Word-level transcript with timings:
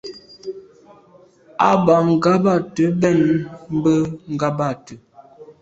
A 1.69 1.69
ba 1.83 1.95
nganabte 2.11 2.83
mbèn 2.95 3.19
mbe 3.77 3.93
ngabàgte. 4.33 4.93